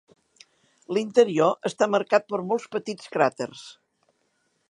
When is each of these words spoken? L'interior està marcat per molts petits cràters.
L'interior 0.97 1.69
està 1.71 1.89
marcat 1.97 2.27
per 2.33 2.41
molts 2.53 2.67
petits 2.79 3.13
cràters. 3.17 3.65